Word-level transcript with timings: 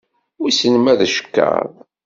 Wissen 0.39 0.75
ma 0.79 0.93
d 0.99 1.01
acekkeṛ? 1.05 1.63